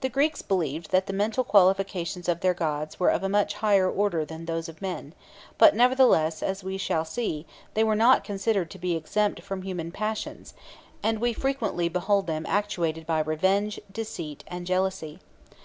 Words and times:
The 0.00 0.08
Greeks 0.08 0.42
believed 0.42 0.90
that 0.90 1.06
the 1.06 1.12
mental 1.12 1.44
qualifications 1.44 2.28
of 2.28 2.40
their 2.40 2.54
gods 2.54 2.98
were 2.98 3.10
of 3.12 3.22
a 3.22 3.28
much 3.28 3.54
higher 3.54 3.88
order 3.88 4.24
than 4.24 4.46
those 4.46 4.68
of 4.68 4.82
men, 4.82 5.14
but 5.58 5.76
nevertheless, 5.76 6.42
as 6.42 6.64
we 6.64 6.76
shall 6.76 7.04
see, 7.04 7.46
they 7.74 7.84
were 7.84 7.94
not 7.94 8.24
considered 8.24 8.68
to 8.72 8.78
be 8.80 8.96
exempt 8.96 9.42
from 9.42 9.62
human 9.62 9.92
passions, 9.92 10.54
and 11.04 11.20
we 11.20 11.32
frequently 11.32 11.88
behold 11.88 12.26
them 12.26 12.46
actuated 12.46 13.06
by 13.06 13.20
revenge, 13.20 13.78
deceit, 13.92 14.42
and 14.48 14.66
jealousy. 14.66 15.20